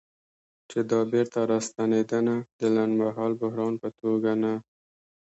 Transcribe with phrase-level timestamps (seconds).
[0.69, 4.53] چې دا بیرته راستنېدنه د لنډمهاله بحران په توګه نه